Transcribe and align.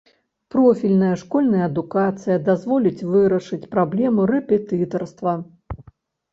Профільная 0.53 1.11
школьная 1.23 1.61
адукацыя 1.67 2.37
дазволіць 2.49 3.05
вырашыць 3.11 3.61
праблему 3.77 4.21
рэпетытарства. 4.35 5.41